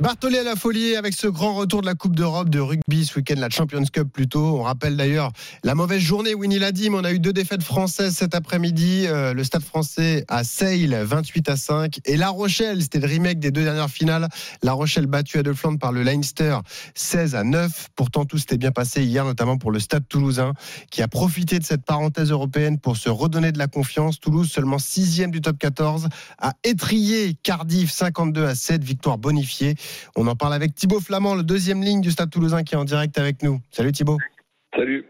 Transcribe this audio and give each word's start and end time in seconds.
Bartholé 0.00 0.38
à 0.38 0.44
la 0.44 0.56
folie 0.56 0.96
avec 0.96 1.12
ce 1.12 1.26
grand 1.26 1.54
retour 1.54 1.82
de 1.82 1.86
la 1.86 1.94
Coupe 1.94 2.16
d'Europe 2.16 2.48
de 2.48 2.58
rugby 2.58 3.04
ce 3.04 3.16
week-end, 3.16 3.34
la 3.36 3.50
Champions 3.50 3.84
Cup 3.84 4.08
plutôt. 4.10 4.58
On 4.58 4.62
rappelle 4.62 4.96
d'ailleurs 4.96 5.30
la 5.62 5.74
mauvaise 5.74 6.00
journée, 6.00 6.32
Winnie 6.32 6.58
l'a 6.58 6.72
dit, 6.72 6.88
mais 6.88 6.96
on 6.96 7.04
a 7.04 7.12
eu 7.12 7.18
deux 7.18 7.34
défaites 7.34 7.62
françaises 7.62 8.14
cet 8.14 8.34
après-midi. 8.34 9.04
Euh, 9.06 9.34
le 9.34 9.44
Stade 9.44 9.62
français 9.62 10.24
à 10.28 10.42
Sale, 10.42 10.94
28 11.04 11.50
à 11.50 11.56
5. 11.56 12.00
Et 12.06 12.16
La 12.16 12.30
Rochelle, 12.30 12.80
c'était 12.80 12.98
le 12.98 13.08
remake 13.08 13.40
des 13.40 13.50
deux 13.50 13.62
dernières 13.62 13.90
finales. 13.90 14.28
La 14.62 14.72
Rochelle 14.72 15.04
battue 15.04 15.36
à 15.36 15.42
deux 15.42 15.52
Flandre 15.52 15.78
par 15.78 15.92
le 15.92 16.02
Leinster, 16.02 16.56
16 16.94 17.34
à 17.34 17.44
9. 17.44 17.88
Pourtant, 17.94 18.24
tout 18.24 18.38
s'était 18.38 18.56
bien 18.56 18.72
passé 18.72 19.04
hier, 19.04 19.26
notamment 19.26 19.58
pour 19.58 19.70
le 19.70 19.80
Stade 19.80 20.08
toulousain, 20.08 20.54
qui 20.90 21.02
a 21.02 21.08
profité 21.08 21.58
de 21.58 21.64
cette 21.64 21.84
parenthèse 21.84 22.30
européenne 22.30 22.78
pour 22.78 22.96
se 22.96 23.10
redonner 23.10 23.52
de 23.52 23.58
la 23.58 23.66
confiance. 23.66 24.18
Toulouse, 24.18 24.50
seulement 24.50 24.78
sixième 24.78 25.30
du 25.30 25.42
top 25.42 25.58
14, 25.58 26.08
a 26.38 26.54
étrié 26.64 27.36
Cardiff, 27.42 27.90
52 27.90 28.46
à 28.46 28.54
7, 28.54 28.82
victoire 28.82 29.18
bonifiée. 29.18 29.74
On 30.16 30.26
en 30.26 30.36
parle 30.36 30.54
avec 30.54 30.74
Thibaut 30.74 31.00
Flamand, 31.00 31.34
le 31.34 31.42
deuxième 31.42 31.82
ligne 31.82 32.00
du 32.00 32.10
Stade 32.10 32.30
Toulousain 32.30 32.62
qui 32.62 32.74
est 32.74 32.78
en 32.78 32.84
direct 32.84 33.18
avec 33.18 33.42
nous. 33.42 33.60
Salut 33.70 33.92
Thibaut. 33.92 34.18
Salut. 34.74 35.06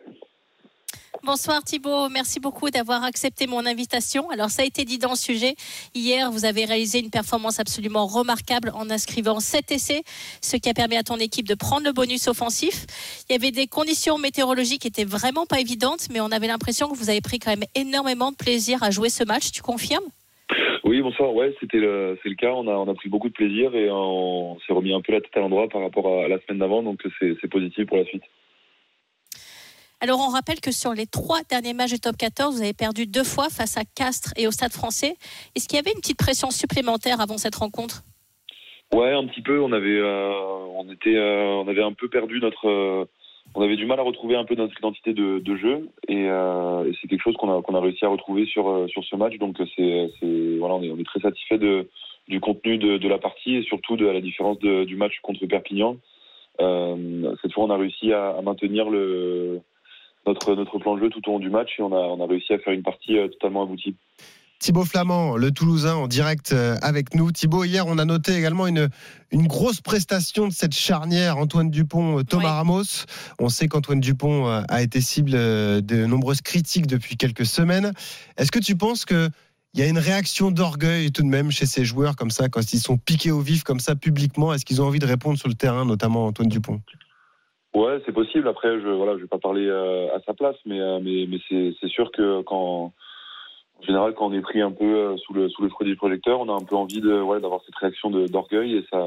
Bonsoir 1.22 1.62
Thibaut, 1.62 2.09
merci 2.09 2.41
beaucoup 2.41 2.70
d'avoir 2.70 3.05
accepté 3.05 3.47
mon 3.47 3.67
invitation. 3.67 4.31
Alors 4.31 4.48
ça 4.48 4.62
a 4.62 4.64
été 4.64 4.87
dit 4.87 4.97
dans 4.97 5.11
le 5.11 5.17
sujet, 5.17 5.55
hier 5.95 6.33
vous 6.33 6.47
avez 6.47 6.64
réalisé 6.64 6.98
une 6.98 7.11
performance 7.11 7.61
absolument 7.61 8.06
remarquable 8.06 8.72
en 8.75 8.89
inscrivant 8.89 9.39
7 9.39 9.70
essais, 9.70 10.03
ce 10.41 10.56
qui 10.56 10.70
a 10.70 10.72
permis 10.72 10.97
à 10.97 11.03
ton 11.03 11.17
équipe 11.17 11.47
de 11.47 11.55
prendre 11.55 11.84
le 11.84 11.92
bonus 11.92 12.27
offensif. 12.27 12.87
Il 13.28 13.33
y 13.33 13.37
avait 13.37 13.50
des 13.50 13.67
conditions 13.67 14.17
météorologiques 14.17 14.81
qui 14.81 14.89
étaient 14.89 15.05
vraiment 15.05 15.44
pas 15.44 15.61
évidentes, 15.61 16.09
mais 16.11 16.22
on 16.22 16.33
avait 16.33 16.47
l'impression 16.47 16.89
que 16.89 16.97
vous 16.97 17.11
avez 17.11 17.20
pris 17.20 17.39
quand 17.39 17.50
même 17.50 17.69
énormément 17.75 18.31
de 18.31 18.37
plaisir 18.37 18.83
à 18.83 18.91
jouer 18.91 19.11
ce 19.11 19.22
match, 19.22 19.50
tu 19.53 19.61
confirmes? 19.61 20.06
Oui, 20.84 21.03
bonsoir. 21.03 21.34
Ouais, 21.34 21.55
c'était 21.61 21.78
le, 21.78 22.19
c'est 22.22 22.28
le 22.28 22.34
cas. 22.34 22.53
On 22.53 22.66
a, 22.69 22.72
on 22.72 22.89
a 22.89 22.94
pris 22.94 23.08
beaucoup 23.08 23.28
de 23.28 23.34
plaisir 23.34 23.75
et 23.75 23.91
on 23.91 24.58
s'est 24.61 24.72
remis 24.72 24.92
un 24.92 25.00
peu 25.00 25.12
la 25.12 25.20
tête 25.20 25.36
à 25.36 25.41
l'endroit 25.41 25.69
par 25.69 25.83
rapport 25.83 26.25
à 26.25 26.28
la 26.28 26.41
semaine 26.41 26.58
d'avant, 26.58 26.83
donc 26.83 27.00
c'est, 27.19 27.36
c'est 27.41 27.48
positif 27.48 27.86
pour 27.86 27.97
la 27.97 28.05
suite. 28.05 28.25
Alors, 30.03 30.19
on 30.20 30.31
rappelle 30.31 30.61
que 30.61 30.72
sur 30.72 30.94
les 30.94 31.06
trois 31.06 31.42
derniers 31.42 31.75
matchs 31.75 31.92
du 31.92 32.00
top 32.00 32.16
14, 32.16 32.56
vous 32.56 32.62
avez 32.62 32.72
perdu 32.72 33.06
deux 33.06 33.25
fois 33.25 33.50
face 33.50 33.77
à 33.77 33.83
Castres 33.84 34.33
et 34.36 34.47
au 34.47 34.50
Stade 34.50 34.72
français. 34.72 35.14
Est-ce 35.55 35.69
qu'il 35.69 35.77
y 35.77 35.78
avait 35.78 35.92
une 35.92 36.00
petite 36.00 36.16
pression 36.19 36.50
supplémentaire 36.50 37.20
avant 37.20 37.36
cette 37.36 37.56
rencontre? 37.56 38.03
Ouais, 38.94 39.12
un 39.12 39.27
petit 39.27 39.42
peu. 39.42 39.61
On 39.61 39.72
avait, 39.72 39.98
euh, 39.98 40.33
on 40.75 40.91
était, 40.91 41.16
euh, 41.16 41.62
on 41.62 41.69
avait 41.69 41.83
un 41.83 41.92
peu 41.92 42.08
perdu 42.08 42.41
notre, 42.41 42.66
euh, 42.66 43.05
on 43.55 43.62
avait 43.62 43.77
du 43.77 43.87
mal 43.87 43.98
à 43.98 44.03
retrouver 44.03 44.37
un 44.37 44.45
peu 44.45 44.55
notre 44.55 44.79
identité 44.79 45.12
de, 45.12 45.56
jeu 45.56 45.89
euh, 46.09 46.84
et, 46.84 46.93
c'est 47.01 47.09
quelque 47.09 47.23
chose 47.23 47.37
qu'on 47.37 47.51
a, 47.51 47.81
réussi 47.81 48.05
à 48.05 48.09
retrouver 48.09 48.47
sur, 48.47 48.69
euh, 48.69 48.87
sur 48.89 49.05
ce 49.05 49.17
match. 49.17 49.37
Donc 49.39 49.56
c'est, 49.77 50.11
voilà, 50.59 50.75
on 50.77 50.83
est, 50.83 51.05
très 51.05 51.20
satisfait 51.20 51.59
du 52.28 52.41
contenu 52.41 52.78
de, 52.78 53.09
la 53.09 53.19
partie 53.19 53.56
et 53.56 53.62
surtout 53.62 53.97
de 53.97 54.06
la 54.06 54.21
différence 54.21 54.59
du 54.59 54.97
match 54.97 55.19
contre 55.22 55.44
Perpignan. 55.47 55.97
Euh, 56.61 57.34
cette 57.43 57.53
fois, 57.53 57.65
on 57.65 57.71
a 57.71 57.77
réussi 57.77 58.12
à, 58.12 58.41
maintenir 58.43 58.87
notre, 60.27 60.55
notre 60.55 60.78
plan 60.78 60.94
de 60.94 61.00
jeu 61.00 61.11
tout 61.11 61.28
au 61.28 61.32
long 61.32 61.38
du 61.38 61.50
match 61.50 61.78
et 61.78 61.82
on 61.82 62.21
a 62.21 62.27
réussi 62.27 62.53
à 62.53 62.59
faire 62.59 62.72
une 62.72 62.82
partie 62.82 63.17
totalement 63.31 63.62
aboutie. 63.62 63.97
Thibaut 64.60 64.84
Flamand, 64.84 65.38
le 65.38 65.50
Toulousain, 65.53 65.94
en 65.94 66.06
direct 66.06 66.53
euh, 66.53 66.76
avec 66.82 67.15
nous. 67.15 67.32
Thibaut, 67.32 67.65
hier, 67.65 67.87
on 67.87 67.97
a 67.97 68.04
noté 68.04 68.37
également 68.37 68.66
une, 68.66 68.91
une 69.32 69.47
grosse 69.47 69.81
prestation 69.81 70.48
de 70.48 70.53
cette 70.53 70.75
charnière 70.75 71.38
Antoine 71.38 71.71
Dupont-Thomas 71.71 72.44
euh, 72.44 72.56
Ramos. 72.56 73.06
On 73.38 73.49
sait 73.49 73.69
qu'Antoine 73.69 74.00
Dupont 74.00 74.49
euh, 74.49 74.60
a 74.69 74.82
été 74.82 75.00
cible 75.00 75.31
de 75.31 76.04
nombreuses 76.04 76.43
critiques 76.43 76.87
depuis 76.87 77.16
quelques 77.16 77.47
semaines. 77.47 77.93
Est-ce 78.37 78.53
que 78.53 78.59
tu 78.59 78.76
penses 78.76 79.06
que 79.06 79.31
il 79.72 79.81
y 79.81 79.82
a 79.82 79.87
une 79.87 79.99
réaction 79.99 80.50
d'orgueil 80.50 81.10
tout 81.10 81.22
de 81.22 81.28
même 81.28 81.50
chez 81.50 81.65
ces 81.65 81.87
joueurs 81.87 82.15
comme 82.15 82.31
ça, 82.31 82.50
quand 82.50 82.75
ils 82.75 82.81
sont 82.81 82.99
piqués 82.99 83.31
au 83.31 83.41
vif 83.41 83.62
comme 83.62 83.81
ça 83.81 83.97
publiquement? 83.97 84.53
Est-ce 84.53 84.66
qu'ils 84.66 84.82
ont 84.82 84.87
envie 84.87 84.99
de 84.99 85.06
répondre 85.06 85.38
sur 85.38 85.49
le 85.49 85.54
terrain, 85.54 85.87
notamment 85.87 86.26
Antoine 86.26 86.49
Dupont? 86.49 86.82
Ouais, 87.75 88.03
c'est 88.04 88.12
possible. 88.12 88.47
Après, 88.47 88.69
je 88.78 88.88
voilà, 88.88 89.16
je 89.16 89.22
vais 89.22 89.28
pas 89.28 89.38
parler 89.38 89.70
à 89.70 90.19
sa 90.26 90.34
place, 90.34 90.56
mais 90.66 90.81
mais, 91.00 91.26
mais 91.31 91.38
c'est 91.49 91.88
sûr 91.88 92.10
que 92.12 92.43
quand 92.43 92.93
en 93.81 93.87
général, 93.87 94.15
quand 94.15 94.27
on 94.27 94.33
est 94.33 94.43
pris 94.43 94.61
un 94.61 94.73
peu 94.73 94.85
euh, 94.85 95.17
sous 95.19 95.33
le, 95.33 95.49
sous 95.49 95.63
le 95.63 95.85
du 95.85 95.97
projecteur, 95.97 96.41
on 96.41 96.49
a 96.49 96.53
un 96.53 96.65
peu 96.65 96.77
envie 96.77 97.01
de, 97.01 97.21
ouais, 97.21 97.41
d'avoir 97.41 97.63
cette 97.65 97.75
réaction 97.77 98.11
d'orgueil 98.11 98.77
et 98.77 98.87
ça, 98.91 98.99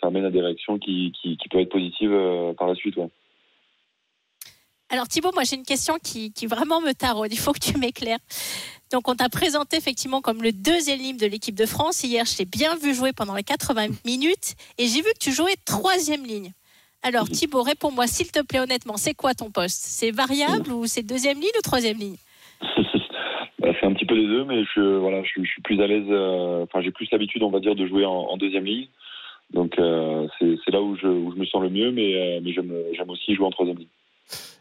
ça 0.00 0.06
amène 0.06 0.24
à 0.24 0.30
des 0.30 0.40
réactions 0.40 0.78
qui, 0.78 1.12
qui, 1.20 1.36
peuvent 1.50 1.60
être 1.60 1.70
positives 1.70 2.12
euh, 2.12 2.54
par 2.54 2.66
la 2.66 2.74
suite. 2.74 2.96
Ouais. 2.96 3.08
Alors 4.88 5.06
Thibaut, 5.06 5.32
moi 5.34 5.42
j'ai 5.44 5.56
une 5.56 5.64
question 5.64 5.96
qui, 6.02 6.32
qui 6.32 6.46
vraiment 6.46 6.80
me 6.80 6.92
taraude, 6.92 7.32
il 7.32 7.38
faut 7.38 7.52
que 7.52 7.58
tu 7.58 7.76
m'éclaires. 7.76 8.18
Donc 8.90 9.08
on 9.08 9.14
t'a 9.14 9.28
présenté 9.28 9.76
effectivement 9.76 10.22
comme 10.22 10.42
le 10.42 10.52
deuxième 10.52 10.98
ligne 10.98 11.16
de 11.18 11.26
l'équipe 11.26 11.56
de 11.56 11.66
France. 11.66 12.02
Hier, 12.02 12.24
je 12.24 12.36
t'ai 12.36 12.44
bien 12.44 12.74
vu 12.76 12.94
jouer 12.94 13.12
pendant 13.12 13.34
les 13.34 13.42
80 13.42 13.88
minutes 14.06 14.54
et 14.78 14.86
j'ai 14.86 15.02
vu 15.02 15.12
que 15.12 15.18
tu 15.20 15.32
jouais 15.32 15.56
troisième 15.66 16.24
ligne. 16.24 16.52
Alors 17.02 17.28
Thibaut, 17.28 17.62
réponds-moi 17.62 18.06
s'il 18.06 18.30
te 18.32 18.40
plaît 18.40 18.60
honnêtement, 18.60 18.96
c'est 18.96 19.14
quoi 19.14 19.34
ton 19.34 19.50
poste? 19.50 19.82
C'est 19.82 20.10
variable 20.10 20.72
ou 20.72 20.86
c'est 20.86 21.02
deuxième 21.02 21.38
ligne 21.38 21.50
ou 21.58 21.62
troisième 21.62 21.98
ligne? 21.98 22.16
C'est 23.78 23.86
un 23.86 23.92
petit 23.92 24.06
peu 24.06 24.14
des 24.14 24.26
deux, 24.26 24.44
mais 24.44 24.64
je, 24.74 24.96
voilà, 24.98 25.22
je, 25.22 25.42
suis 25.42 25.62
plus 25.62 25.80
à 25.80 25.86
l'aise. 25.86 26.06
Euh, 26.08 26.64
enfin, 26.64 26.82
j'ai 26.82 26.90
plus 26.90 27.08
l'habitude, 27.10 27.42
on 27.42 27.50
va 27.50 27.60
dire, 27.60 27.74
de 27.74 27.86
jouer 27.86 28.04
en, 28.04 28.36
deuxième 28.36 28.64
ligne. 28.64 28.88
Donc, 29.52 29.78
euh, 29.78 30.26
c'est 30.40 30.70
là 30.72 30.80
où 30.80 30.96
je, 30.96 31.06
me 31.06 31.44
sens 31.46 31.62
le 31.62 31.70
mieux, 31.70 31.90
mais, 31.92 32.14
euh, 32.14 32.52
j'aime 32.96 33.10
aussi 33.10 33.34
jouer 33.34 33.46
en 33.46 33.50
troisième 33.50 33.78
ligne. 33.78 33.88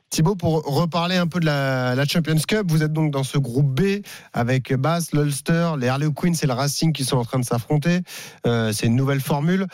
Thibaut, 0.10 0.36
pour 0.36 0.64
reparler 0.64 1.18
un 1.18 1.28
peu 1.28 1.40
de 1.40 1.46
la, 1.46 2.06
Champions 2.06 2.36
Cup, 2.48 2.66
vous 2.68 2.84
êtes 2.84 2.94
donc 2.94 3.12
dans 3.12 3.24
ce 3.24 3.38
groupe 3.38 3.68
B 3.68 4.02
avec 4.34 4.74
Bass, 4.74 5.14
l'Ulster, 5.14 5.72
les 5.80 5.88
Harley 5.88 6.08
Quinn 6.16 6.34
et 6.42 6.48
le 6.48 6.54
Racing 6.54 6.94
qui 6.94 7.04
sont 7.04 7.18
en 7.18 7.26
train 7.26 7.40
de 7.40 7.46
s'affronter. 7.46 8.00
c'est 8.46 8.86
une 8.86 8.96
nouvelle 8.96 9.20
formule. 9.20 9.66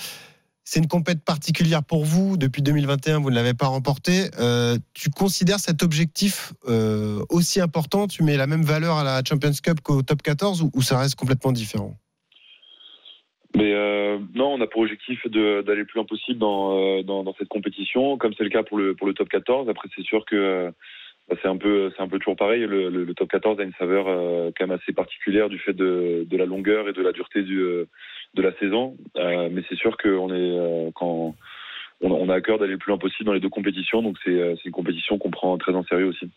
C'est 0.74 0.80
une 0.80 0.88
compète 0.88 1.26
particulière 1.26 1.84
pour 1.84 2.06
vous. 2.06 2.38
Depuis 2.38 2.62
2021, 2.62 3.20
vous 3.20 3.30
ne 3.30 3.36
l'avez 3.36 3.54
pas 3.54 3.66
remporté. 3.66 4.32
Euh, 4.40 4.78
tu 4.94 5.10
considères 5.10 5.60
cet 5.60 5.84
objectif 5.84 6.54
euh, 6.66 7.20
aussi 7.30 7.60
important? 7.60 8.08
Tu 8.08 8.24
mets 8.24 8.38
la 8.38 8.48
même 8.48 8.62
valeur 8.62 8.96
à 8.96 9.04
la 9.04 9.22
Champions 9.28 9.52
Cup 9.62 9.82
qu'au 9.84 10.02
Top 10.02 10.22
14 10.22 10.70
ou, 10.74 10.82
ça 10.82 10.98
reste 10.98 11.16
complètement 11.16 11.52
différent? 11.52 11.98
Mais 13.54 13.74
euh, 13.74 14.18
non, 14.34 14.54
on 14.54 14.62
a 14.62 14.68
pour 14.68 14.84
objectif 14.84 15.20
d'aller 15.28 15.82
le 15.82 15.86
plus 15.86 15.98
loin 15.98 16.06
possible 16.06 16.40
dans, 16.40 17.36
cette 17.38 17.50
compétition, 17.50 18.18
comme 18.18 18.34
c'est 18.38 18.46
le 18.46 18.50
cas 18.50 18.64
pour 18.64 18.78
le, 18.78 18.96
top 19.14 19.28
14. 19.28 19.68
Après, 19.68 19.90
c'est 19.94 20.06
sûr 20.06 20.24
que 20.24 20.72
c'est 21.42 21.50
un 21.50 21.58
peu 21.58 21.92
toujours 22.20 22.38
pareil. 22.38 22.62
Le, 22.62 23.14
top 23.14 23.30
14 23.30 23.60
a 23.60 23.64
une 23.64 23.74
saveur 23.78 24.06
quand 24.58 24.68
même 24.68 24.80
assez 24.82 24.94
particulière 24.94 25.50
du 25.50 25.60
fait 25.60 25.74
de, 25.74 26.26
la 26.32 26.46
longueur 26.46 26.88
et 26.88 26.94
de 26.94 27.02
la 27.02 27.12
dureté 27.12 27.44
du, 27.44 27.60
de 28.34 28.42
la 28.42 28.54
saison. 28.58 28.98
Euh, 29.18 29.50
mais 29.52 29.64
c'est 29.70 29.78
sûr 29.78 29.98
qu'on 29.98 30.30
est 30.30 30.58
euh, 30.58 30.92
quand 30.94 31.36
on, 32.02 32.30
a 32.30 32.36
à 32.36 32.42
cœur 32.42 32.60
d'aller 32.60 32.74
le 32.74 32.78
plus 32.78 32.90
loin 32.90 32.98
possible 32.98 33.26
dans 33.26 33.34
les 33.34 33.40
deux 33.40 33.50
compétitions. 33.50 34.02
Donc 34.02 34.18
euh, 34.28 34.56
c'est 34.58 34.66
une 34.66 34.72
compétition 34.72 35.18
qu'on 35.18 35.32
prend 35.32 35.58
très 35.58 35.74
en 35.74 35.84
sérieux 35.84 36.08
aussi. 36.08 36.30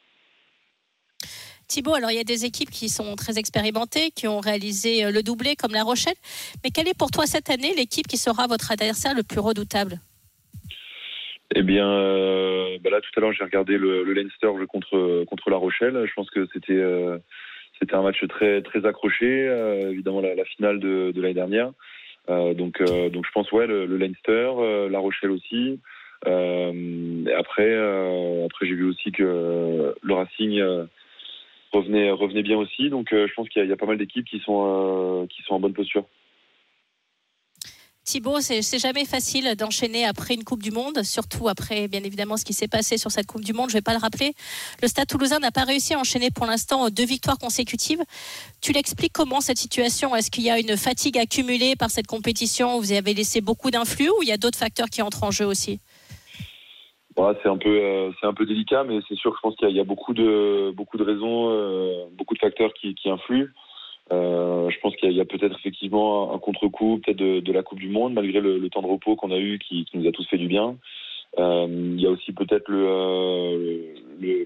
Thibaut, 1.66 1.94
alors 1.94 2.10
il 2.10 2.16
y 2.16 2.20
a 2.20 2.24
des 2.24 2.44
équipes 2.44 2.70
qui 2.70 2.88
sont 2.88 3.16
très 3.16 3.38
expérimentées, 3.38 4.10
qui 4.10 4.28
ont 4.28 4.40
réalisé 4.40 5.10
le 5.10 5.22
doublé 5.22 5.56
comme 5.56 5.72
La 5.72 5.82
Rochelle. 5.82 6.14
Mais 6.62 6.70
quelle 6.70 6.88
est 6.88 6.98
pour 6.98 7.10
toi 7.10 7.24
cette 7.26 7.48
année 7.48 7.72
l'équipe 7.74 8.06
qui 8.06 8.18
sera 8.18 8.46
votre 8.46 8.70
adversaire 8.70 9.14
le 9.14 9.22
plus 9.22 9.40
redoutable? 9.40 9.98
Eh 11.54 11.62
bien, 11.62 11.86
bah 12.82 12.90
là 12.90 13.00
tout 13.00 13.10
à 13.16 13.20
l'heure 13.20 13.32
j'ai 13.32 13.44
regardé 13.44 13.78
le, 13.78 14.02
Leinster 14.12 14.48
contre 14.68 15.24
contre 15.24 15.48
La 15.48 15.56
Rochelle. 15.56 16.04
Je 16.06 16.12
pense 16.14 16.28
que 16.28 16.46
c'était 16.52 16.82
c'était 17.78 17.94
un 17.94 18.02
match 18.02 18.24
très 18.28 18.62
très 18.62 18.86
accroché, 18.86 19.48
euh, 19.48 19.90
évidemment 19.90 20.20
la, 20.20 20.44
finale 20.44 20.80
de, 20.80 21.12
l'année 21.16 21.34
dernière. 21.34 21.72
Euh, 22.30 22.54
donc 22.54 22.80
euh, 22.80 23.10
donc 23.10 23.26
je 23.26 23.32
pense 23.32 23.50
ouais 23.52 23.66
le, 23.66 23.86
Leinster, 23.96 24.52
La 24.90 24.98
Rochelle 24.98 25.30
aussi. 25.30 25.80
après 26.24 27.74
après 28.44 28.66
j'ai 28.66 28.74
vu 28.74 28.84
aussi 28.84 29.12
que 29.12 29.94
le 30.00 30.14
Racing 30.14 30.62
revenait 31.72 32.10
revenait 32.10 32.42
bien 32.42 32.58
aussi. 32.58 32.90
Donc 32.90 33.08
je 33.10 33.32
pense 33.34 33.48
qu'il 33.48 33.66
y, 33.66 33.72
a 33.72 33.76
pas 33.76 33.86
mal 33.86 33.98
d'équipes 33.98 34.26
qui 34.26 34.40
sont 34.40 35.26
qui 35.30 35.42
sont 35.42 35.54
en 35.54 35.60
bonne 35.60 35.74
posture. 35.74 36.04
Thibaut, 38.04 38.40
c'est 38.40 38.78
jamais 38.78 39.06
facile 39.06 39.54
d'enchaîner 39.56 40.04
après 40.04 40.34
une 40.34 40.44
Coupe 40.44 40.62
du 40.62 40.70
Monde, 40.70 41.02
surtout 41.04 41.48
après, 41.48 41.88
bien 41.88 42.04
évidemment, 42.04 42.36
ce 42.36 42.44
qui 42.44 42.52
s'est 42.52 42.68
passé 42.68 42.98
sur 42.98 43.10
cette 43.10 43.26
Coupe 43.26 43.42
du 43.42 43.54
Monde. 43.54 43.70
Je 43.70 43.74
vais 43.74 43.80
pas 43.80 43.94
le 43.94 43.98
rappeler. 43.98 44.34
Le 44.82 44.88
Stade 44.88 45.06
toulousain 45.08 45.38
n'a 45.38 45.50
pas 45.50 45.64
réussi 45.64 45.94
à 45.94 45.98
enchaîner 45.98 46.30
pour 46.30 46.44
l'instant 46.44 46.90
deux 46.90 47.06
victoires 47.06 47.38
consécutives. 47.38 48.02
Tu 48.60 48.72
l'expliques 48.72 49.14
comment 49.14 49.40
cette 49.40 49.56
situation? 49.56 50.14
Est-ce 50.14 50.30
qu'il 50.30 50.44
y 50.44 50.50
a 50.50 50.58
une 50.58 50.76
fatigue 50.76 51.16
accumulée 51.16 51.76
par 51.76 51.90
cette 51.90 52.06
compétition? 52.06 52.78
Vous 52.78 52.92
avez 52.92 53.14
laissé 53.14 53.40
beaucoup 53.40 53.70
d'influx 53.70 54.10
ou 54.10 54.22
il 54.22 54.28
y 54.28 54.32
a 54.32 54.36
d'autres 54.36 54.58
facteurs 54.58 54.90
qui 54.90 55.00
entrent 55.00 55.24
en 55.24 55.30
jeu 55.30 55.46
aussi? 55.46 55.80
C'est 57.16 57.48
un 57.48 57.56
peu, 57.56 57.70
euh, 57.70 58.10
un 58.22 58.34
peu 58.34 58.44
délicat, 58.44 58.84
mais 58.84 58.98
c'est 59.08 59.14
sûr 59.14 59.30
que 59.30 59.36
je 59.38 59.40
pense 59.40 59.56
qu'il 59.56 59.70
y, 59.70 59.80
a- 59.80 59.84
beaucoup 59.84 60.12
de, 60.12 60.72
beaucoup 60.76 60.98
de 60.98 61.04
raisons, 61.04 61.48
euh, 61.48 62.04
beaucoup 62.12 62.34
de 62.34 62.40
facteurs 62.40 62.72
qui 62.74 62.94
influent. 63.08 63.48
Euh, 64.12 64.70
je 64.70 64.78
pense 64.80 64.94
qu'il 64.96 65.12
y 65.12 65.20
a, 65.20 65.24
peut-être 65.24 65.56
effectivement 65.58 66.34
un, 66.34 66.38
contre-coup, 66.38 67.00
peut-être 67.04 67.18
de, 67.18 67.52
la 67.52 67.62
Coupe 67.62 67.78
du 67.78 67.88
Monde, 67.88 68.14
malgré 68.14 68.40
le, 68.40 68.68
temps 68.68 68.82
de 68.82 68.86
repos 68.86 69.16
qu'on 69.16 69.30
a 69.30 69.38
eu, 69.38 69.58
qui, 69.58 69.86
nous 69.94 70.06
a 70.06 70.12
tous 70.12 70.26
fait 70.28 70.38
du 70.38 70.48
bien. 70.48 70.76
Euh, 71.38 71.66
il 71.68 72.00
y 72.00 72.06
a 72.06 72.10
aussi 72.10 72.32
peut-être 72.32 72.70
euh, 72.70 73.94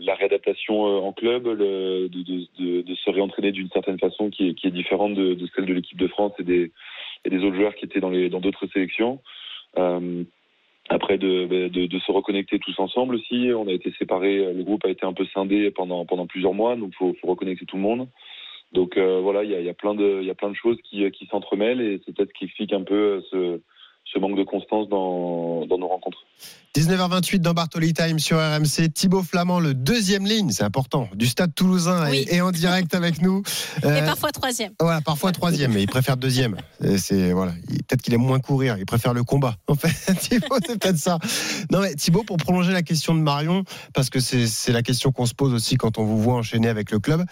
la 0.00 0.14
réadaptation 0.14 1.06
en 1.06 1.12
club, 1.12 1.44
de, 1.44 2.08
se 2.94 3.10
réentraîner 3.10 3.52
d'une 3.52 3.68
certaine 3.70 3.98
façon 3.98 4.30
qui 4.30 4.48
est, 4.48 4.70
différente 4.70 5.14
de, 5.14 5.36
celle 5.54 5.66
de 5.66 5.74
l'équipe 5.74 5.98
de 5.98 6.08
France 6.08 6.32
et 6.38 6.44
des, 6.44 6.70
autres 7.44 7.56
joueurs 7.56 7.74
qui 7.74 7.84
étaient 7.84 8.00
dans 8.00 8.40
d'autres 8.40 8.66
sélections. 8.72 9.20
Après 10.90 11.18
de, 11.18 11.98
se 12.06 12.12
reconnecter 12.12 12.58
tous 12.58 12.78
ensemble 12.78 13.16
aussi. 13.16 13.50
On 13.54 13.68
a 13.68 13.72
été 13.72 13.92
séparés, 13.98 14.54
le 14.54 14.62
groupe 14.62 14.86
a 14.86 14.88
été 14.88 15.04
un 15.04 15.12
peu 15.12 15.26
scindé 15.26 15.70
pendant 15.70 16.06
pendant 16.06 16.26
plusieurs 16.26 16.54
mois, 16.54 16.76
donc 16.76 16.94
faut 16.94 17.14
faut 17.20 17.26
reconnecter 17.26 17.66
tout 17.66 17.76
le 17.76 17.82
monde. 17.82 18.08
Donc 18.72 18.96
euh, 18.96 19.20
voilà, 19.20 19.44
il 19.44 19.50
y 19.50 19.54
a, 19.54 19.60
y 19.60 19.72
plein 19.72 19.94
de 19.94 20.18
il 20.20 20.26
y 20.26 20.30
a 20.30 20.34
plein 20.34 20.50
de 20.50 20.54
choses 20.54 20.78
qui 20.82 21.10
qui 21.10 21.26
s'entremêlent 21.26 21.80
et 21.80 22.00
c'est 22.04 22.14
peut-être 22.14 22.32
qui 22.32 22.44
explique 22.44 22.72
un 22.72 22.82
peu 22.82 22.94
euh, 22.94 23.20
ce 23.30 23.60
ce 24.12 24.18
manque 24.18 24.36
de 24.36 24.44
constance 24.44 24.88
dans 24.88 25.66
dans 25.66 25.78
nos 25.78 25.88
rencontres. 25.88 26.18
19h28 26.76 27.38
dans 27.40 27.54
Bartoli 27.54 27.92
Time 27.92 28.18
sur 28.18 28.36
RMC. 28.38 28.92
Thibaut 28.94 29.22
Flamand, 29.22 29.58
le 29.58 29.74
deuxième 29.74 30.26
ligne, 30.26 30.50
c'est 30.50 30.62
important, 30.62 31.08
du 31.14 31.26
stade 31.26 31.54
toulousain 31.54 32.08
Oui. 32.10 32.26
est, 32.28 32.36
est 32.36 32.40
en 32.40 32.52
direct 32.52 32.94
avec 32.94 33.20
nous. 33.22 33.42
Et 33.82 33.86
Euh, 33.86 34.06
parfois 34.06 34.30
troisième. 34.30 34.72
Voilà, 34.78 35.00
parfois 35.00 35.32
troisième, 35.32 35.72
mais 35.72 35.82
il 35.82 35.86
préfère 35.88 36.16
deuxième. 36.16 36.56
Et 36.84 36.98
C'est 36.98 37.32
voilà, 37.32 37.52
Il- 37.68 37.82
peut-être 37.82 38.02
qu'il 38.02 38.14
aime 38.14 38.20
moins 38.22 38.38
courir, 38.38 38.76
il 38.78 38.86
préfère 38.86 39.14
le 39.14 39.24
combat. 39.24 39.56
En 39.66 39.74
fait, 39.74 39.88
Thibaut, 40.20 40.56
c'est 40.64 40.78
peut-être 40.78 40.98
ça. 40.98 41.18
Non 41.72 41.80
mais 41.80 41.94
Thibaut, 41.94 42.22
pour 42.22 42.36
prolonger 42.36 42.72
la 42.72 42.82
question 42.82 43.14
de 43.14 43.20
Marion, 43.20 43.64
parce 43.94 44.10
que 44.10 44.20
c'est 44.20 44.72
la 44.72 44.82
question 44.82 45.10
qu'on 45.10 45.26
se 45.26 45.34
pose 45.34 45.52
aussi 45.54 45.76
quand 45.76 45.98
on 45.98 46.04
vous 46.04 46.18
voit 46.22 46.34
enchaîner 46.34 46.68
avec 46.68 46.90
le 46.92 46.98
club. 47.00 47.24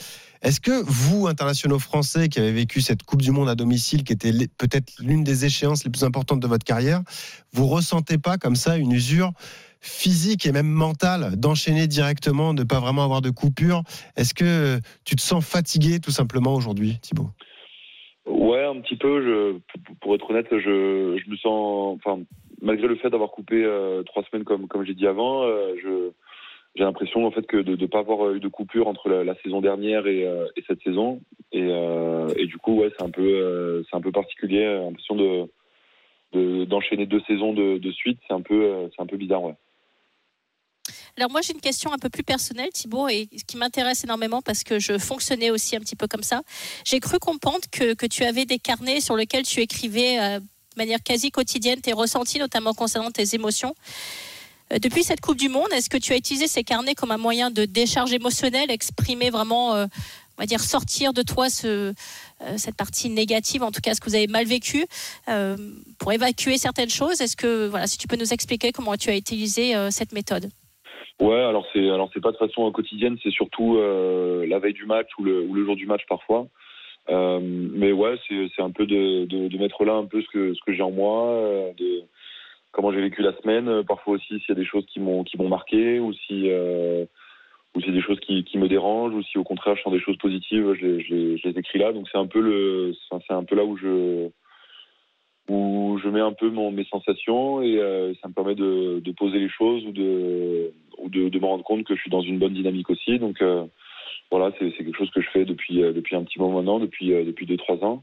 Est-ce 0.43 0.61
que 0.61 0.83
vous, 0.87 1.27
internationaux 1.29 1.79
français, 1.79 2.29
qui 2.29 2.39
avez 2.39 2.53
vécu 2.53 2.81
cette 2.81 3.03
Coupe 3.03 3.23
du 3.23 3.31
Monde 3.33 3.49
à 3.49 3.55
domicile, 3.55 4.05
qui 4.05 4.13
était 4.13 4.33
peut-être 4.59 4.93
l'une 5.01 5.25
des 5.25 5.45
échéances 5.47 5.83
les 5.85 5.91
plus 5.91 6.05
importantes 6.05 6.41
de 6.41 6.47
votre 6.47 6.65
carrière, 6.67 7.01
vous 7.53 7.67
ressentez 7.67 8.19
pas 8.19 8.37
comme 8.37 8.57
ça 8.57 8.77
une 8.77 8.93
usure 8.93 9.33
physique 9.81 10.47
et 10.47 10.53
même 10.53 10.67
mentale 10.67 11.37
d'enchaîner 11.37 11.87
directement, 11.87 12.53
de 12.55 12.65
pas 12.65 12.81
vraiment 12.81 13.05
avoir 13.05 13.23
de 13.23 13.31
coupure? 13.31 13.83
Est-ce 14.17 14.35
que 14.35 14.79
tu 15.05 15.17
te 15.17 15.23
sens 15.23 15.45
fatigué 15.45 16.01
tout 16.01 16.11
simplement 16.11 16.55
aujourd'hui, 16.55 16.99
Thibaut? 17.01 17.31
Ouais, 18.27 18.65
un 18.65 18.81
petit 18.81 18.97
peu. 18.97 19.23
Je, 19.23 19.59
pour- 20.01 20.15
être 20.15 20.31
honnête, 20.31 20.49
je, 20.51 21.17
je 21.25 21.31
me 21.31 21.37
sens, 21.37 21.97
enfin, 21.97 22.23
malgré 22.61 22.89
le 22.89 22.97
fait 22.97 23.11
d'avoir 23.11 23.31
coupé 23.31 23.63
euh, 23.65 24.03
trois 24.03 24.25
semaines 24.25 24.45
comme 24.45 24.67
comme 24.67 24.85
j'ai 24.85 24.95
dit 24.95 25.07
avant, 25.07 25.45
euh, 25.45 25.75
j'ai 26.75 26.83
l'impression 26.83 27.25
en 27.25 27.31
fait 27.31 27.47
que 27.47 27.59
de 27.59 27.77
ne 27.77 27.87
pas 27.87 28.01
avoir 28.01 28.33
eu 28.33 28.41
de 28.41 28.49
coupure 28.49 28.89
entre 28.89 29.09
la, 29.09 29.35
saison 29.43 29.61
dernière 29.61 30.07
et, 30.07 30.27
euh, 30.27 30.47
et 30.57 30.65
cette 30.67 30.83
saison. 30.83 31.21
Et, 31.53 31.63
du 32.47 32.59
coup, 32.59 32.81
ouais, 32.81 32.91
c'est 32.99 33.05
un 33.05 33.11
peu 33.11 33.23
euh, 33.23 33.83
c'est 33.89 33.97
un 33.97 34.01
peu 34.01 34.13
particulier. 34.13 34.65
L'impression 34.65 35.15
de 35.15 35.49
de- 36.33 36.65
d'enchaîner 36.65 37.07
deux 37.07 37.23
saisons 37.27 37.53
de, 37.53 37.93
suite, 37.93 38.19
c'est 38.27 38.35
un 38.35 38.43
peu 38.43 38.65
euh, 38.65 38.89
un 38.99 39.07
peu 39.07 39.17
bizarre, 39.17 39.43
ouais. 39.43 39.55
Alors 41.17 41.31
moi 41.31 41.41
j'ai 41.41 41.55
une 41.55 41.61
question 41.63 41.93
un 41.93 41.99
peu 41.99 42.11
plus 42.11 42.23
personnelle 42.23 42.69
Thibaut 42.71 43.09
et 43.09 43.27
qui 43.49 43.57
m'intéresse 43.57 44.05
énormément 44.05 44.43
parce 44.43 44.63
que 44.63 44.79
je 44.79 44.99
fonctionnais 44.99 45.51
aussi 45.51 45.75
un 45.75 45.81
petit 45.81 45.97
peu 45.97 46.07
comme 46.07 46.23
ça. 46.23 46.43
J'ai 46.85 47.01
cru 47.01 47.19
comprendre 47.19 47.65
que, 47.73 47.95
que 47.95 48.05
tu 48.05 48.23
avais 48.25 48.45
des 48.45 48.59
carnets 48.59 49.01
sur 49.01 49.17
lesquels 49.17 49.45
tu 49.45 49.61
écrivais 49.61 50.19
euh, 50.21 50.41
de 50.41 50.77
manière 50.77 51.03
quasi 51.03 51.31
quotidienne 51.31 51.81
tes 51.81 51.95
ressentis 51.95 52.39
notamment 52.39 52.75
concernant 52.75 53.11
tes 53.11 53.35
émotions. 53.35 53.75
Euh, 54.73 54.79
Depuis 54.79 55.05
cette 55.05 55.23
Coupe 55.23 55.39
du 55.39 55.49
Monde, 55.49 55.69
est-ce 55.73 55.89
que 55.89 55.97
tu 55.97 56.13
as 56.13 56.17
utilisé 56.17 56.49
ces 56.49 56.65
carnets 56.65 56.95
comme 56.95 57.13
un 57.13 57.19
moyen 57.19 57.51
de 57.51 57.65
décharge 57.65 58.13
émotionnelle, 58.13 58.71
exprimer 58.71 59.31
vraiment, 59.31 59.75
on 60.39 60.43
va 60.43 60.47
dire, 60.47 60.61
sortir 60.61 61.13
de 61.13 61.23
toi 61.23 61.47
euh, 61.65 61.93
cette 62.57 62.77
partie 62.77 63.09
négative, 63.09 63.63
en 63.63 63.71
tout 63.71 63.81
cas 63.83 63.95
ce 63.95 64.01
que 64.01 64.09
vous 64.09 64.17
avez 64.17 64.27
mal 64.27 64.45
vécu, 64.45 64.85
euh, 65.29 65.57
pour 65.99 66.13
évacuer 66.13 66.59
certaines 66.59 66.91
choses 66.91 67.21
Est-ce 67.21 67.37
que, 67.37 67.67
voilà, 67.69 67.87
si 67.87 67.99
tu 67.99 68.07
peux 68.07 68.17
nous 68.17 68.33
expliquer 68.33 68.73
comment 68.73 68.97
tu 68.97 69.11
as 69.11 69.17
utilisé 69.17 69.75
euh, 69.75 69.91
cette 69.91 70.13
méthode? 70.13 70.47
Ouais, 71.19 71.43
alors 71.43 71.67
c'est 71.73 71.89
alors 71.89 72.11
c'est 72.13 72.21
pas 72.21 72.33
de 72.33 72.37
façon 72.37 72.71
quotidienne, 72.73 73.17
c'est 73.23 73.31
surtout 73.31 73.79
la 73.79 74.59
veille 74.59 74.75
du 74.75 74.85
match 74.85 75.09
ou 75.19 75.25
le, 75.25 75.41
ou 75.41 75.55
le 75.55 75.65
jour 75.65 75.75
du 75.75 75.87
match 75.87 76.03
parfois. 76.07 76.47
Mais 77.09 77.91
ouais, 77.91 78.19
c'est 78.29 78.61
un 78.61 78.71
peu 78.71 78.85
de, 78.85 79.25
de, 79.25 79.59
mettre 79.59 79.83
là 79.87 79.95
un 79.95 80.05
peu 80.05 80.21
ce 80.21 80.27
que 80.29 80.53
ce 80.53 80.61
que 80.67 80.75
j'ai 80.75 80.83
en 80.83 80.91
moi, 80.91 81.73
de 81.79 82.03
comment 82.71 82.93
j'ai 82.93 83.01
vécu 83.01 83.23
la 83.23 83.35
semaine. 83.41 83.83
Parfois 83.85 84.17
aussi 84.17 84.27
s'il 84.27 84.51
y 84.51 84.53
a 84.53 84.57
des 84.57 84.67
choses 84.67 84.85
qui 84.93 85.01
m'ont 85.01 85.25
qui 85.25 85.39
m'ont 85.39 85.49
marqué 85.49 86.01
ou 86.01 86.13
si 86.13 86.51
ou 87.77 87.81
a 87.87 87.93
des 87.93 88.01
choses 88.01 88.19
qui, 88.21 88.59
me 88.59 88.69
dérangent 88.69 89.15
ou 89.15 89.23
si 89.23 89.37
au 89.37 89.45
contraire 89.45 89.77
je 89.77 89.83
sens 89.83 89.93
des 89.93 90.01
choses 90.01 90.17
positives, 90.17 90.73
je 90.81 91.37
les, 91.45 91.59
écris 91.59 91.79
là. 91.79 91.93
Donc 91.93 92.09
c'est 92.11 92.19
un 92.19 92.27
peu 92.27 92.41
le 92.41 92.95
c'est 92.95 93.17
c'est 93.29 93.35
un 93.35 93.45
peu 93.45 93.55
là 93.55 93.65
où 93.65 93.77
je 93.77 94.31
où 95.49 95.99
je 96.03 96.09
mets 96.09 96.21
un 96.21 96.33
peu 96.33 96.49
mon, 96.51 96.71
mes 96.71 96.87
sensations 96.87 97.63
et 97.63 97.79
euh, 97.79 98.15
ça 98.21 98.29
me 98.29 98.33
permet 98.33 98.55
de, 98.55 99.13
poser 99.17 99.39
les 99.39 99.51
choses 99.51 99.85
ou 99.85 99.93
de 99.93 100.73
de, 101.05 101.39
me 101.39 101.45
rendre 101.45 101.65
compte 101.65 101.85
que 101.85 101.95
je 101.95 102.01
suis 102.01 102.11
dans 102.11 102.23
une 102.23 102.39
bonne 102.39 102.55
dynamique 102.55 102.89
aussi. 102.89 103.19
Donc 103.19 103.43
euh, 103.43 103.67
voilà, 104.31 104.53
c'est 104.59 104.73
c'est 104.77 104.85
quelque 104.85 104.99
chose 104.99 105.11
que 105.11 105.21
je 105.21 105.29
fais 105.31 105.45
depuis 105.45 105.83
euh, 105.83 105.93
depuis 105.93 106.17
un 106.17 106.25
petit 106.25 106.39
moment 106.39 106.57
maintenant, 106.57 106.81
depuis 106.81 107.11
depuis 107.11 107.45
deux 107.45 107.59
trois 107.59 107.77
ans, 107.85 108.03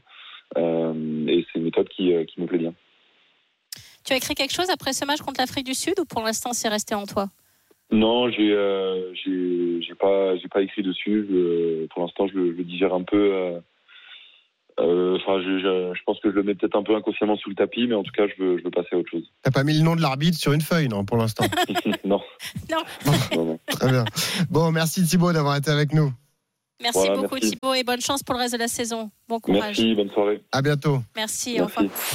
et 0.56 1.44
c'est 1.52 1.58
une 1.58 1.64
méthode 1.64 1.88
qui 1.88 2.14
qui 2.26 2.40
me 2.40 2.46
plaît 2.46 2.58
bien. 2.58 2.74
Tu 4.04 4.12
as 4.12 4.16
écrit 4.16 4.34
quelque 4.34 4.52
chose 4.52 4.70
après 4.70 4.92
ce 4.92 5.04
match 5.04 5.20
contre 5.20 5.40
l'Afrique 5.40 5.66
du 5.66 5.74
Sud 5.74 5.94
ou 5.98 6.04
pour 6.04 6.22
l'instant 6.22 6.52
c'est 6.52 6.68
resté 6.68 6.94
en 6.94 7.06
toi? 7.06 7.28
Non, 7.90 8.30
j'ai 8.30 8.52
euh, 8.52 9.12
j'ai 9.14 9.82
j'ai 9.82 9.94
pas 9.94 10.36
j'ai 10.36 10.48
pas 10.48 10.62
écrit 10.62 10.82
dessus. 10.82 11.26
Je- 11.30 11.86
pour 11.88 12.02
l'instant, 12.02 12.26
je, 12.26 12.34
le- 12.34 12.52
je 12.52 12.56
le 12.58 12.64
digère 12.64 12.94
un 12.94 13.02
peu. 13.02 13.32
euh, 13.34 13.60
euh, 14.80 15.16
Enfin, 15.20 15.40
je, 15.40 15.58
je, 15.58 15.92
je 15.96 16.02
pense 16.04 16.18
que 16.20 16.30
je 16.30 16.34
le 16.34 16.42
mets 16.42 16.54
peut-être 16.56 16.76
un 16.76 16.82
peu 16.82 16.96
inconsciemment 16.96 17.36
sous 17.36 17.48
le 17.50 17.54
tapis, 17.54 17.86
mais 17.86 17.94
en 17.94 18.02
tout 18.02 18.10
cas, 18.12 18.24
je 18.26 18.42
veux 18.42 18.58
je 18.58 18.64
veux 18.64 18.70
passer 18.70 18.88
à 18.92 18.96
autre 18.98 19.10
chose. 19.10 19.30
T'as 19.42 19.50
pas 19.52 19.62
mis 19.64 19.74
le 19.78 19.84
nom 19.84 19.94
de 19.94 20.00
l'arbitre 20.02 20.36
sur 20.38 20.52
une 20.52 20.62
feuille, 20.62 20.88
non, 20.88 21.04
pour 21.04 21.16
l'instant 21.18 21.44
non. 22.04 22.20
Non. 22.70 22.82
non, 23.34 23.44
non. 23.44 23.58
Très 23.68 23.88
bien. 23.90 24.04
Bon, 24.50 24.72
merci 24.72 25.04
Thibaut 25.04 25.32
d'avoir 25.32 25.56
été 25.56 25.70
avec 25.70 25.92
nous. 25.92 26.10
Merci 26.82 26.98
Voilà, 26.98 27.14
beaucoup 27.22 27.34
merci. 27.36 27.50
Thibaut 27.52 27.74
et 27.74 27.84
bonne 27.84 28.00
chance 28.00 28.22
pour 28.24 28.34
le 28.34 28.40
reste 28.40 28.54
de 28.54 28.58
la 28.58 28.66
saison. 28.68 29.10
Bon 29.28 29.38
courage. 29.38 29.78
Merci, 29.78 29.94
bonne 29.94 30.10
soirée. 30.10 30.42
À 30.50 30.60
bientôt. 30.60 30.98
Merci, 31.14 31.60
au 31.60 31.66
revoir. 31.66 31.84
Merci. 31.84 32.12